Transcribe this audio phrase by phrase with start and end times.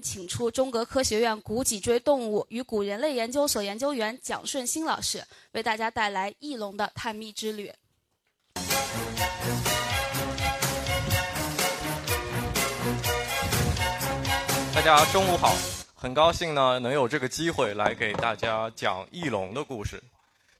[0.00, 7.72] 请出中国科学院古脊椎动物与古人类研究所研究员蒋顺兴老师，为大家带来翼龙的探秘之旅。
[14.74, 15.54] 大家中午好，
[15.94, 20.02] 很高兴呢能有这个机会来给大家讲翼龙的故事。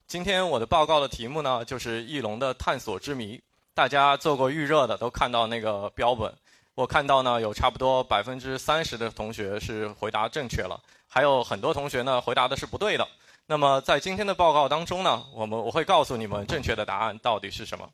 [0.07, 3.41] 今天我的报告的题目呢就是翼龙的探索之谜。
[3.75, 6.35] 大家做过预热的都看到那个标本。
[6.79, 13.05] 我看到呢，有差不多百分之三十的同学是回答正确了，还有很多同学呢回答的是不对的。
[13.47, 17.91] 那么在今天的报告当中呢，我们我会告诉你们正确的答案到底是什么。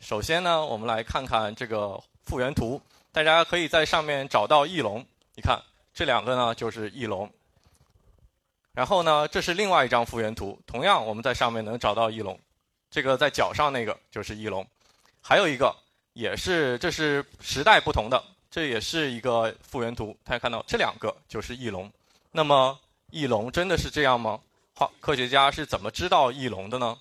[0.00, 2.80] 首先呢，我们来看看这个复原图，
[3.12, 5.04] 大家可以在上面找到翼龙。
[5.34, 5.60] 你看
[5.92, 7.30] 这两个呢就是翼龙。
[8.72, 12.40] 然后呢，这是另外一张复原图，同样我们在上面能找到翼龙。
[12.90, 14.66] 这个在脚上那个就是翼龙，
[15.20, 15.76] 还有一个。
[16.14, 20.16] 也是，这是时代不同的，这也是一个复原图。
[20.22, 21.92] 大家看到这两个就是翼龙。
[22.30, 22.78] 那么
[23.10, 24.40] 翼龙真的是这样吗？
[24.76, 26.96] 化科学家是怎么知道翼龙的呢？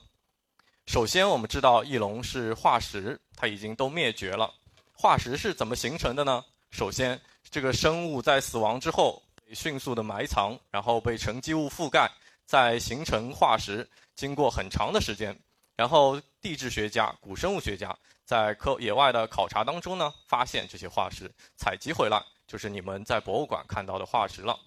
[0.88, 4.52] 首先，我们知道翼龙是化石，它已经都灭绝了。
[4.92, 6.44] 化石是怎么形成的呢？
[6.72, 9.22] 首先，这个生物在死亡之后
[9.54, 12.12] 迅速的埋藏，然后被沉积物覆盖，
[12.46, 15.40] 再形成化石，经过很长的时间，
[15.76, 17.96] 然后地质学家、古生物学家。
[18.26, 24.60] 在科野外的考察当中呢，发现这些化石，采集回来就是你们在博物馆看到的化石了。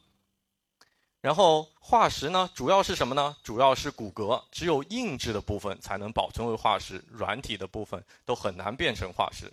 [1.23, 3.37] 然后化石呢，主要是什么呢？
[3.43, 9.53] 主要是骨骼，只有硬质的部分才能保存为化石，软体的部分都很难变成化石。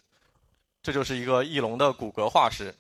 [0.84, 2.76] 这就是一个翼龙的骨骼化石。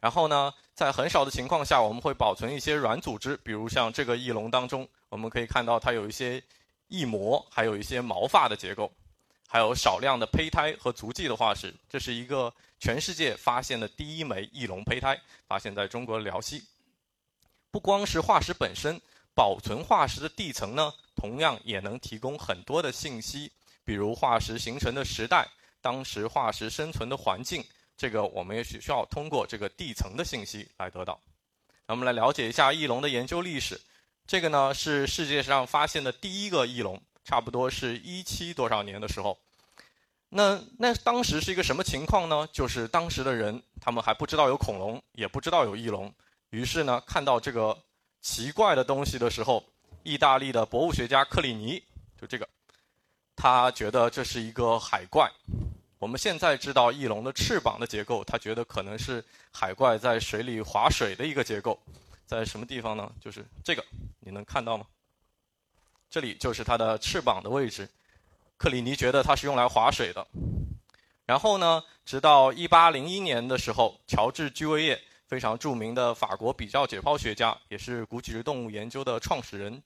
[0.00, 6.42] 然后呢，在很少的情况下，我们会保存一些软组织，比如像这个翼龙当中，我们可以看到它有一些
[6.88, 8.90] 翼膜，还有一些毛发的结构。
[9.54, 15.16] 还有少量的胚胎和足迹的化石，这是一个全世界发现的第一枚翼龙胚胎，
[15.46, 16.64] 发现在中国辽西。
[17.70, 19.00] 不光是化石本身，
[19.32, 23.52] 保存化石的地层呢，同样也能提供很多的信息，
[23.84, 25.48] 比如化石形成的时代，
[25.80, 27.64] 当时化石生存的环境，
[27.96, 31.20] 这个我们也需需要通过这个地层的信息来得到。
[31.86, 33.80] 那我们来了解一下翼龙的研究历史，
[34.26, 39.36] 这个呢是世界上发现的第一个翼龙，差不多是一七多少年的时候。
[40.28, 42.46] 那那当时是一个什么情况呢？
[42.52, 46.12] 就是当时的人他们还不知道有恐龙，也不知道有翼龙，
[46.50, 47.76] 于是呢看到这个
[48.20, 49.64] 奇怪的东西的时候，
[50.02, 51.80] 意大利的博物学家克里尼
[52.20, 52.48] 就这个，
[53.36, 55.30] 他觉得这是一个海怪。
[56.00, 61.78] 我们现在知道翼龙的翅膀的结构，他觉得可能是海怪在水里划水的一个结构，
[62.26, 63.10] 在什么地方呢？
[63.20, 63.84] 就是这个，
[64.18, 64.84] 你能看到吗？
[66.10, 67.88] 这里就是它的翅膀的位置。
[68.56, 70.26] 克里尼觉得它是用来划水的，
[71.26, 79.82] 然后呢，直到1801年的时候，乔治·居维叶非常著名的法国比较解剖学家，也是古脊椎动物研究的创始人，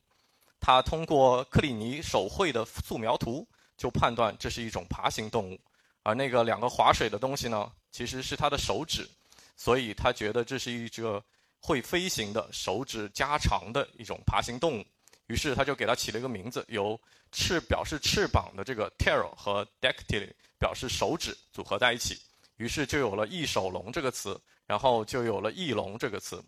[0.61, 3.47] 他通过克里尼手绘的素描图，
[3.77, 5.59] 就判断这是一种爬行动物，
[6.03, 9.09] 而那个两个划水的东西呢，其实是他的手指，
[9.57, 11.25] 所以他觉得这是一个
[11.61, 14.85] 会飞行的手指加长的一种爬行动物。
[15.29, 16.99] 于是他就给它起了一个名字，由
[17.31, 20.29] 翅表示翅膀的这个 tail 和 dactyl
[20.59, 22.19] 表示手指组合在一起，
[22.57, 26.43] 于是就有了翼手龙这个词，然后就有了翼龙这个词。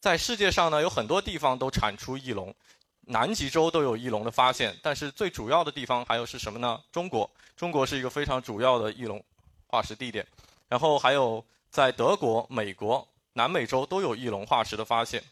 [0.00, 2.54] 在世界上呢，有很多地方都产出翼龙，
[3.00, 6.80] 南极洲都有翼龙的发现，但是最主要的地方还有是什么呢？
[6.92, 9.22] 中国，中国是一个非常主要的翼龙
[9.66, 10.26] 化石地点，
[10.68, 15.22] 然后还有在德国、美国、南美洲都有翼龙化石的发现。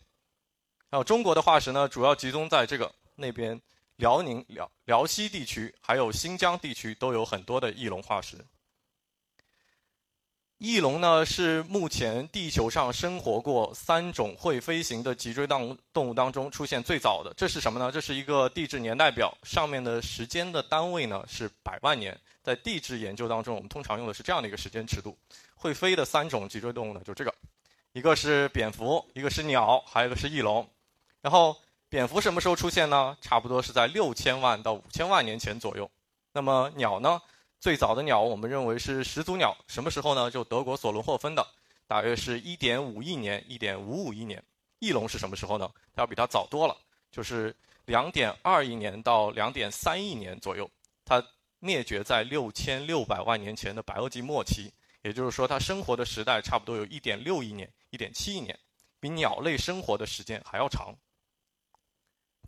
[0.91, 3.61] 还有中国的化石呢，主要集中在这个那边，
[3.97, 8.39] 辽宁辽辽西地区，还有新疆地区都有很多的翼龙化石。
[10.57, 17.33] 翼龙呢是目前地球上生活过三种会飞行的脊椎动动物当中出现最早的。
[17.37, 17.93] 这是什么呢？
[17.93, 22.19] 这是一个地质年代表，上面的时间的单位呢是百万年。
[22.43, 25.17] 在地质研究当中，我们通常用的是这样的一个时间尺度。
[25.55, 27.33] 会飞的三种脊椎动物呢，就这个，
[27.93, 30.69] 一个是蝙蝠，一个是鸟，还有一个是翼龙。
[31.21, 31.57] 然后，
[31.89, 33.17] 蝙蝠什么时候出现呢？
[33.21, 35.91] 差不多是在六千万到五千万年前左右。
[36.33, 37.21] 那么鸟呢，
[37.59, 40.31] 最早的鸟我们认为是始祖鸟，什么时候呢？
[40.31, 41.45] 就德国索伦霍芬的，
[41.87, 44.43] 大约是一点五亿年、一点五五亿年。
[44.79, 45.69] 翼龙是什么时候呢？
[45.93, 46.77] 它要比它早多了，
[47.11, 47.55] 就是
[47.87, 50.71] 两点二亿年到两点三亿年左右。
[51.05, 51.21] 它
[51.59, 54.73] 灭绝在六千六百万年前的白垩纪末期，
[55.03, 58.57] 也就是说，它生活的时代差不多有一点六亿年、一点七亿年，
[59.01, 60.95] 比鸟类生活的时间还要长。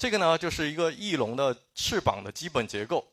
[0.00, 3.06] 这个呢，就是一个翼龙的翅膀的基本结构。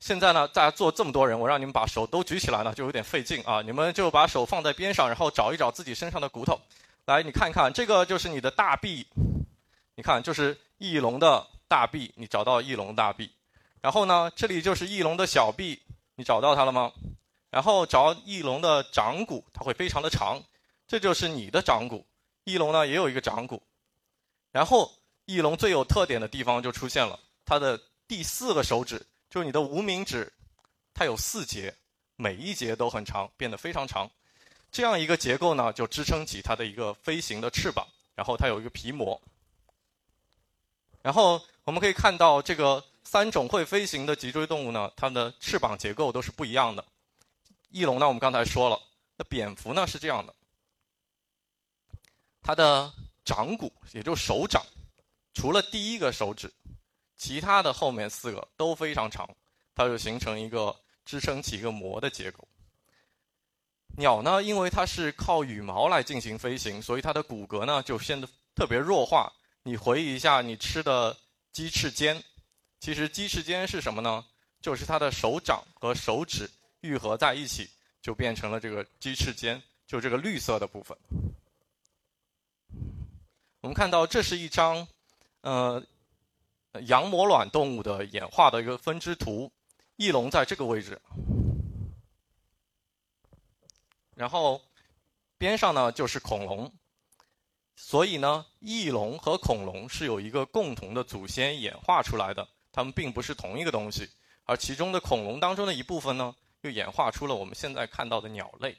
[0.00, 3.62] 现在呢，大家坐这么多人，我让你们把手都举起来呢，就有点费劲啊。
[3.62, 6.60] 你们就把手放在边上，然后找一找自己身上的骨头。
[7.06, 9.06] 来，你看看，这个就是你的大臂，
[9.94, 13.30] 你看，就是翼龙的大臂，你找到翼龙大臂。
[13.80, 15.80] 然后呢，这里就是翼龙的小臂，
[16.16, 16.92] 你找到它了吗？
[17.48, 20.42] 然后找翼龙的掌骨，它会非常的长，
[20.86, 22.04] 这就是你的掌骨。
[22.44, 23.62] 翼龙呢也有一个掌骨。
[24.52, 24.92] 然后
[25.26, 30.32] 翼龙最有特点的地方就出现了，它的第四个手指，就是你的无名指，
[30.94, 31.74] 它有四节，
[32.14, 34.08] 每一节都很长，变得非常长。
[34.70, 39.20] 这样一个结构呢，就支撑起它的一个飞行的翅膀，然后它有一个皮膜。
[41.02, 46.84] 然后我们可以看到，这个三种会飞行的脊椎动物呢，它的翅膀结构都是不一样的。
[47.70, 48.80] 翼龙呢，我们刚才说了，
[49.16, 50.34] 那蝙蝠呢是这样的，
[52.42, 52.92] 它的
[53.24, 54.64] 掌骨，也就手掌，
[55.36, 56.50] 除了第一个手指，
[57.18, 59.28] 其他的后面四个都非常长，
[59.74, 60.74] 它就形成一个
[61.04, 62.48] 支撑起一个膜的结构。
[63.98, 69.30] 鸟呢，因为它是靠羽毛来进行飞行，所以它的骨骼呢就显得特别弱化。
[69.62, 71.14] 你回忆一下，你吃的
[71.52, 72.24] 鸡翅尖，
[72.80, 74.24] 其实鸡翅尖是什么呢？
[74.62, 76.50] 就是它的手掌和手指
[76.80, 77.68] 愈合在一起，
[78.00, 80.96] 就变成了这个鸡翅尖，就这个绿色的部分。
[83.60, 84.88] 我们看到这是一张，
[85.46, 85.80] 呃，
[86.86, 89.52] 羊膜卵动物的演化的一个分支图，
[89.94, 91.00] 翼龙在这个位置。
[94.16, 94.60] 然后
[95.38, 96.72] 边上呢就是恐龙，
[97.76, 104.10] 所以呢，翼龙和恐龙是有一个共同的祖先演化出来的，它们并不是同一个东西。
[104.46, 108.76] 而其中的恐龙当中的一部分呢，又演化出了我们现在看到的鸟类。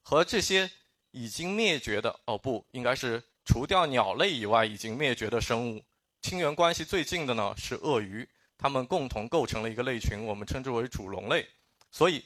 [0.00, 0.70] 和这些
[1.10, 5.82] 已经灭绝的哦不，应该是除掉鸟类以外已经灭绝的生物，
[6.20, 11.46] 亲缘关系最近的呢是鳄鱼，它们共同构成了一个类群，我们称之为主龙类。
[11.90, 12.24] 所以。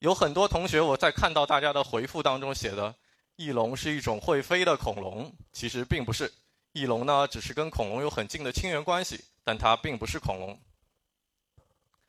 [0.00, 2.94] 有很多同学，我在看到大家的回复当中写的，
[3.36, 6.32] 翼龙是一种会飞的恐龙，其实并不是。
[6.72, 10.58] 翼龙呢，只是跟恐龙有很近的亲缘关系，但它并不是恐龙。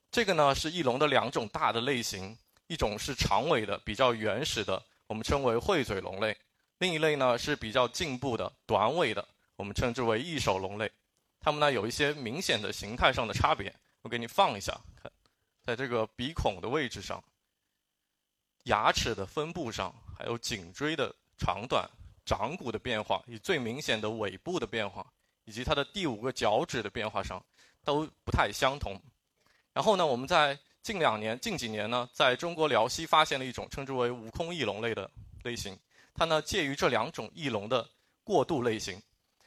[0.10, 2.38] 这个呢，是翼龙的两种大的类型，
[2.68, 6.34] 一种是长尾的、比较原始的，我们称为喙嘴龙类；
[6.82, 9.24] 另一类呢是比较进步的、短尾的，
[9.56, 10.92] 我们称之为翼手龙类。
[11.40, 15.12] 它们呢有一些明显的形态上的差别，我给你放一下，看，
[15.62, 17.24] 在这个鼻孔的位置上。
[18.64, 21.88] 牙齿的分布上，还有颈椎的长短、
[22.26, 25.06] 掌骨的变化，以最明显的尾部的变化，
[25.46, 27.40] 以及它的第五个脚趾的变化上，
[27.84, 29.00] 都不太相同。
[29.72, 35.08] 然后呢，我们在近两年、近几年呢，在中国辽西发现了一种称之为悟空翼龙类的
[35.44, 35.78] 类型，
[36.14, 37.90] 它呢介于这两种翼龙的
[38.24, 39.02] 过渡类型，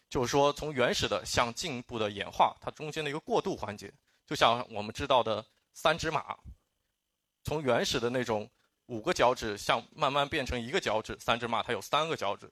[0.09, 3.93] 就是说从原始的向进一步的演化，它中间的一个过渡环节，
[4.27, 6.37] 就像我们知道的三指马，
[7.43, 8.51] 从原始的那种。
[8.89, 12.51] 五个脚趾像慢慢变成一个脚趾，三只马它有三个脚趾。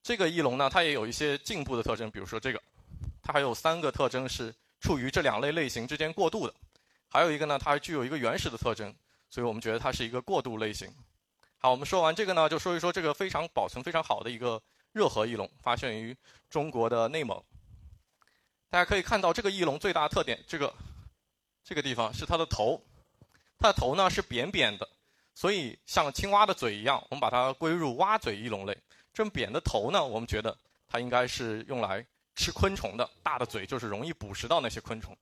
[0.00, 2.62] 这个翼龙呢，它也有一些进步的特征，比如说这个，
[3.20, 6.54] 它还有三个特征是处于这两类类型之间过渡的。
[7.08, 8.94] 还有一个呢，它还具有一个原始的特征，
[9.28, 10.88] 所以我们觉得它是一个过渡类型。
[11.58, 16.16] 好，我们说完这个呢，就说一说这个非常保存非常好的一个热河翼龙，发现于
[16.50, 17.42] 中国的内蒙。
[18.68, 20.72] 大家可以看到这个翼龙最大的特点，这个
[21.64, 22.80] 这个地方是它的头，
[23.58, 24.88] 它的头呢是扁扁的。
[25.34, 28.76] 所以，像青蛙的嘴一样，我们把它归入蛙嘴翼龙类。
[29.12, 35.16] 这么扁的头呢，我们觉得它应该是用来吃昆虫的，大的嘴就是容易捕食到那些昆虫。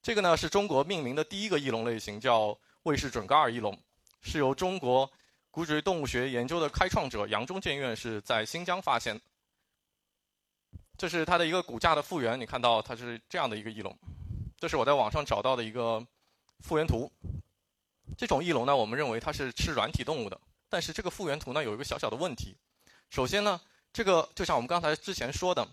[0.00, 3.78] 这个呢是中国命名的第一个翼龙类型，叫魏氏准噶尔翼龙，
[4.20, 5.10] 是由中国
[5.50, 9.20] 骨脊椎动物学研究的开创者杨忠建院士在新疆发现。
[10.96, 13.96] 这是它的一个骨架的复原，你看到它是这样的一个翼龙。
[14.58, 16.04] 这是我在网上找到的一个
[16.60, 17.10] 复原图。
[18.16, 22.56] 这种翼龙呢，我们认为它是吃软体动物的，但是这个复原图呢有一个小小的问题。
[23.10, 23.60] 首先呢，
[23.92, 25.66] 这个就像我们刚才之前说的，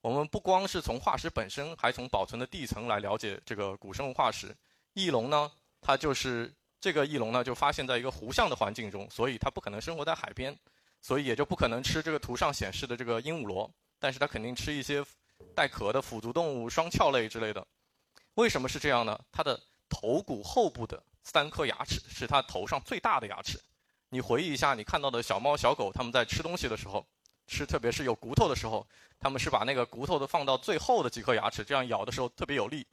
[0.00, 4.52] 我们不光是从化石本身，还从保存的地层来了解这个古生物化石。
[4.94, 10.58] 翼龙呢，它就是这个翼龙呢，就发现在一个湖相的环境中，所以它不可能生活在海边，
[11.00, 15.00] 所以也就不可能吃这个图上显示的这个鹦鹉螺，但是它肯定吃一些
[15.54, 17.64] 带壳的腐足动物、双壳类之类的。
[18.34, 19.16] 为什么是这样呢？
[19.30, 23.60] 它的头骨后部的三颗牙齿，是它头上最大的牙齿。
[24.08, 27.06] 你回忆一下，你看到的小猫小狗，它们在吃东西的时候，
[27.46, 28.84] 吃特别是有骨头的时候，
[29.20, 32.84] 它们是把那个骨头的放到最后的几颗牙齿，这样咬的时候特别有力。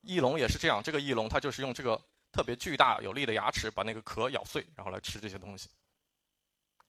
[0.00, 2.00] 翼龙也是这样，这个翼龙它就是用这个
[2.32, 5.68] 特别巨大有力的牙齿把那个壳咬碎，然后来吃这些东西。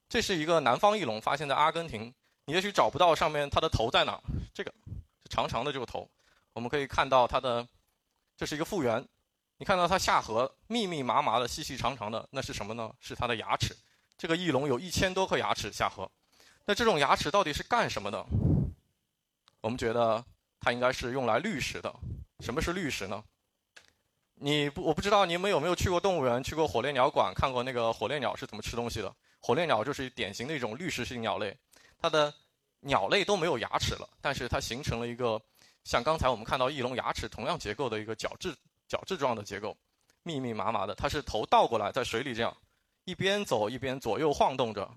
[0.08, 2.14] 这是一个南方翼龙，发现在阿根廷。
[2.46, 4.20] 你也许找不到上面它的头在哪，
[4.54, 4.74] 这个
[5.30, 6.10] 长长的这个头，
[6.54, 7.68] 我们可以看到它的，
[8.36, 9.08] 这是一个复原。
[9.58, 12.92] 你看到它下颌密密麻麻的、细细长长的，那是什么呢？
[13.00, 13.76] 是它的牙齿。
[14.18, 16.10] 这个翼龙有一千多颗牙齿下颌，
[16.66, 18.26] 那这种牙齿到底是干什么的？
[19.62, 20.26] 我们觉得
[20.60, 21.94] 它应该是用来滤食的。
[22.40, 23.24] 什么是滤食呢？
[24.42, 29.14] 你不，我不知道你们有没有去过动物园，去过火烈鸟馆，看过那个火烈鸟是怎么吃东西的？
[29.40, 31.56] 火烈鸟就是典型的一种滤食性鸟类，
[31.98, 32.34] 它的
[32.80, 35.42] 鸟类都没有牙齿了，但是它形成了一个
[35.84, 38.56] 像刚才我们看到翼龙牙齿同样结构的一个角质。
[38.88, 39.78] 角质状的结构，
[40.24, 42.52] 密密麻麻的，它是头倒过来在水里这样，
[43.04, 44.90] 一边走一边左右晃动着，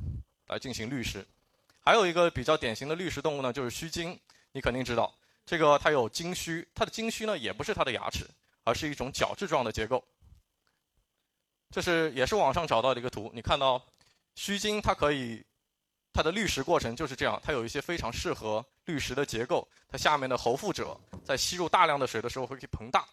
[0.46, 1.22] 来进行滤食。
[1.78, 4.18] 还有一个比较典型的滤食动物呢，就是须鲸。
[4.52, 8.26] 你肯定知道，这个它有鲸须，它的鲸须呢也不是它的牙齿，
[8.64, 10.02] 而是一种角质状的结构。
[11.70, 13.82] 这是也是网上找到的一个图，你看到
[14.34, 15.44] 须鲸它可以，
[16.12, 23.06] 它的滤食过程就是这样，它有一些非常适合滤食的结构，它下面的喉腹褶在吸入大量的水的时候会去膨大。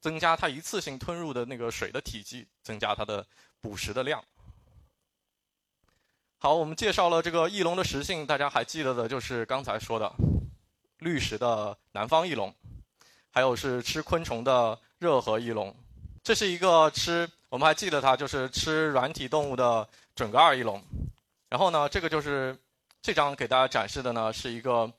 [0.00, 3.26] 增加它一次性吞入的那个水的体积，增加它的
[3.60, 4.22] 捕食的量。
[6.38, 10.10] 好，我们介绍了这个翼龙的食性，大家还记得的就是刚才说的
[10.98, 12.54] 绿食的南方翼龙，
[13.30, 15.74] 还有是吃昆虫的热河翼龙。
[16.22, 20.82] 这是一个吃，我们还记得它就是吃软体动物的准噶尔翼龙。
[21.48, 22.56] 然后呢，这个就是
[23.02, 24.90] 这张给大家展示的呢，是一个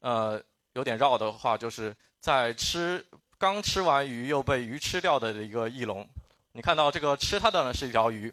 [0.00, 0.40] 呃
[0.74, 3.04] 有点绕的话，就是在吃。
[3.38, 6.08] 刚吃完鱼又被鱼吃掉的一个翼龙，
[6.52, 8.32] 你看到这个吃它的呢是一条鱼，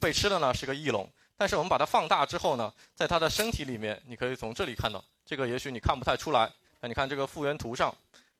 [0.00, 1.10] 被吃的呢是个翼龙。
[1.36, 6.48] 但是我们把它放大之后呢，在它的身体里面，你可以从这里看到，这个也许你看不太出来。
[6.80, 7.92] 那你看这个复原图上，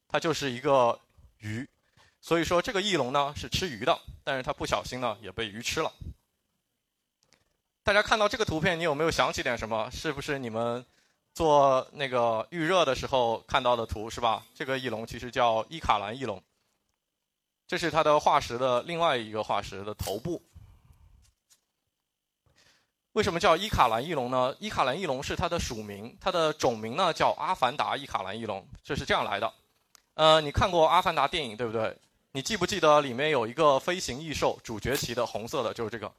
[0.08, 0.98] 它就是一个
[1.38, 1.68] 鱼。
[2.20, 5.92] 所以说这个翼龙呢是吃鱼的，但是它不小心呢也被鱼吃了。
[7.82, 9.90] 大家看到这个图片，你有没有想起点什么？
[9.90, 10.84] 是不是你们？
[11.34, 14.46] 做那个预热的时候看到的图是吧？
[14.54, 16.42] 这个翼龙其实叫伊卡兰翼龙，
[17.68, 20.42] 这是它的化石的另外一个化石的头部。
[23.12, 24.56] 为什么叫伊卡兰翼龙呢？
[24.60, 29.52] 伊卡兰翼龙是它的属名，它的种名呢叫阿凡达伊卡兰翼龙，这是这样来的。
[30.16, 31.96] 呃，你看过《阿凡达》电影对不对？
[32.32, 36.12] 你记不记得里面有一个飞行异兽，主角旗的红色的，就是这个，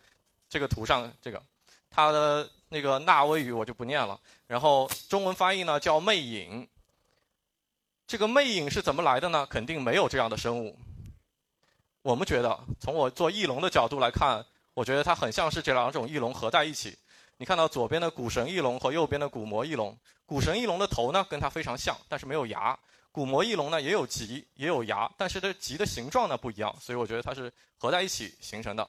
[0.50, 1.44] 这个图上这个，
[1.92, 2.50] 它的。
[2.70, 6.68] 那个纳威语我就不念了，然后中文翻译呢叫魅影。
[8.06, 9.48] 这个魅影是怎么来的呢？
[9.50, 10.78] 肯定没有这样的生物。
[12.02, 16.94] 我们觉得，从我做翼龙的角度来看，我觉得它很像是这两种翼龙合在一起。
[17.38, 22.78] 你看到左边的古神翼龙和右边的古魔翼龙，古神翼龙的头呢跟它非常像，但是没有牙；
[23.18, 28.88] 古魔翼龙呢也有脊，也有牙，但是这脊的形状呢不一样，所以我觉得它是合在一起形成的。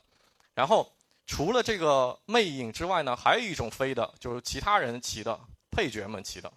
[0.52, 0.92] 然后。
[1.30, 5.38] 除了这个魅影之外呢，还有一种飞的，就是其他人骑的，
[5.70, 6.50] 配角们骑的，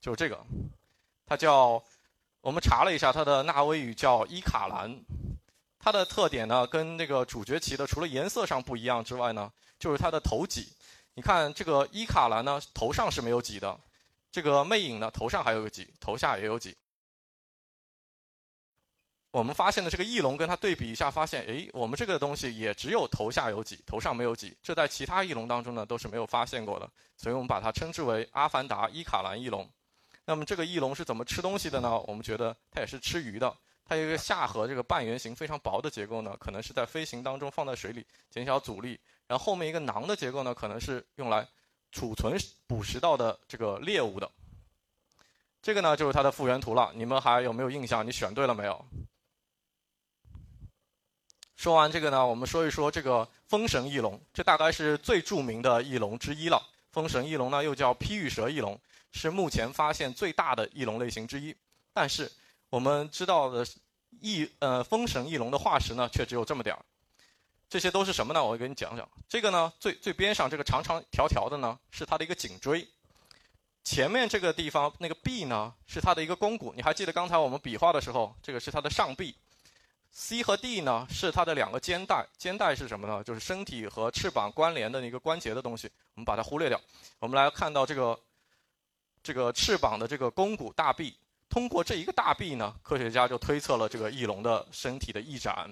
[0.00, 0.42] 就是这个，
[1.26, 1.84] 它叫，
[2.40, 5.04] 我们查了一下，它的纳威语叫伊卡兰，
[5.78, 10.66] 它的特点呢，跟那个主角骑的除了颜色上不一样之外呢，就是它的头脊。
[11.12, 13.78] 你看这个伊卡兰呢，头上是没有脊的，
[14.32, 16.74] 这个魅影呢，头上还有个脊，头下也有脊。
[19.36, 29.68] 我们发现的这个翼龙跟它对比一下，发现，哎，我们这个东西也只有头下有脊，头上没有脊，这在其他翼龙当中呢都是没有发现过的，所以我们把它称之为阿凡达伊卡兰翼龙。
[30.24, 32.00] 那么这个翼龙是怎么吃东西的呢？
[32.06, 41.46] 我们觉得它也是吃鱼的，它有一个下颌这个半圆形非常薄的结构呢，可能是在飞行当中放在水里减小阻力，然后后面一个囊的结构呢，可能是用来
[41.92, 42.34] 储存
[42.66, 44.30] 捕食到的这个猎物的。
[45.60, 48.06] 这个呢就是它的复原图了，你们还有没有印象？
[48.06, 48.82] 你选对了没有？
[51.66, 56.62] 说完这个呢，我们说一说这个风神翼龙，这大概是最著名的翼龙之一了。
[56.92, 58.78] 风神翼龙呢，又叫披羽蛇翼龙，
[59.10, 61.52] 是目前发现最大的翼龙类型之一。
[61.92, 62.30] 但是
[62.70, 63.66] 我们知道的
[64.20, 66.80] 翼呃风神翼龙的化石呢，却只有这么点儿。
[67.68, 68.44] 这些都是什么呢？
[68.44, 69.08] 我给你讲讲。
[69.28, 72.86] 这个呢，最最边上这个长长条条的呢，是它的一个颈椎。
[73.82, 76.72] 前面这个地方那个臂呢，是它的一个肱骨。
[76.76, 79.34] 你还记得刚才我们比划的时候，这个是它的上臂。
[80.18, 83.22] C 和 D 呢是它的两个肩带，肩带是什么呢？
[83.22, 86.80] 就是身体和翅膀关联的一个关节的东西，我们把它忽略掉。
[87.18, 88.18] 我们来看到这个
[89.22, 91.14] 这个翅膀的这个肱骨大臂，
[91.50, 95.70] 通过这一个大臂呢，科学家就推测了这个翼龙的身体的翼展。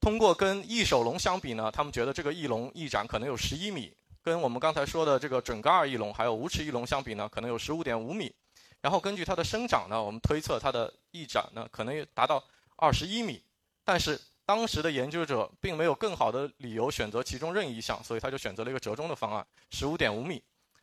[0.00, 8.34] 通过跟翼手龙相比呢，他们觉得这个翼龙翼展可能有十一米，跟我们刚才说的这个准噶尔翼龙还有无齿翼龙相比呢，可能有十五点五米。
[8.80, 12.42] 然后根据它的生长呢，我们推测它的翼展呢可能也达到
[12.76, 13.42] 二十一米。
[13.84, 20.42] 但是当时的研究者并没有更好的理由选择其中任意一项，所以他就选择了一个折中的方案，十五点五米。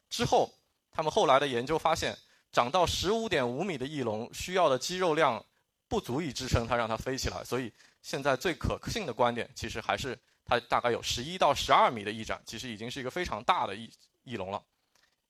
[0.09, 0.53] 之后，
[0.91, 2.17] 他们后来的研究发现，
[2.51, 5.43] 长到十五点五米的翼龙需要的肌肉量
[5.87, 7.71] 不足以支撑它让它飞起来，所以
[8.01, 13.89] 现在最可信的观点其实还是它大概有十一到十二米的翼展，其实已经是一个非常大的翼
[14.23, 14.61] 翼龙了。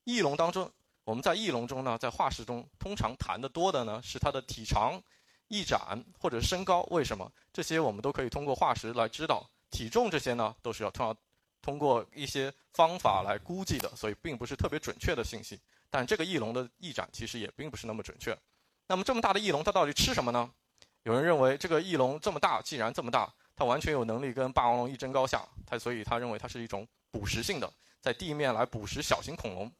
[0.05, 0.71] 翼龙当中。
[1.05, 4.99] 我们在翼龙中呢，在化石中通常谈的多的呢是它的体长、
[5.47, 6.81] 翼展或者身高。
[6.89, 7.31] 为什么？
[7.53, 9.47] 这些我们都可以通过化石来知道。
[9.69, 11.15] 体重这些呢，都是要通要
[11.61, 15.59] 通过一些方法来估计的，所以并不是特别准确的信息。
[15.91, 18.35] 但这个翼龙的翼展其实也并不是那么准确。
[18.87, 20.51] 那么这么大的翼龙，它到底吃什么呢？
[21.03, 25.47] 有人认为这个翼龙这么大，既然这么大，它完全有能力跟霸王龙一争高下。
[25.67, 27.71] 它所以他认为它是一种捕食性的，
[28.01, 29.71] 在地面来捕食小型恐龙。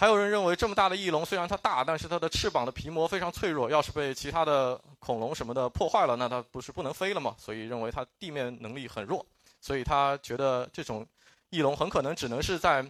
[0.00, 7.36] 还有人认为，这么大的翼龙虽然它大，但是它的翅膀的皮膜非常脆弱，要是被其他的恐龙什么的破坏了，那它不是不能飞了吗？
[7.38, 9.22] 所以认为它地面能力很弱，
[9.60, 11.06] 所以他觉得这种
[11.50, 12.82] 翼龙很可能只能是在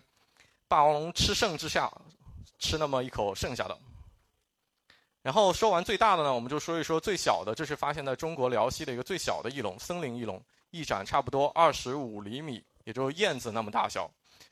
[0.69, 1.91] 霸王龙吃剩之下
[2.61, 3.77] 吃那么一口剩下的。
[5.23, 10.41] 然后说完最大的呢，我们就说一说最小的，这是发现在中国辽西的一个最小的翼龙——森林翼龙，
[10.71, 14.09] 翼展差不多二十五厘米，也就是燕子那么大小。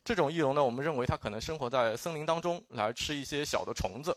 [0.09, 4.17] 这种翼龙呢，我们认为它可能生活在森林当中，来吃一些小的虫子。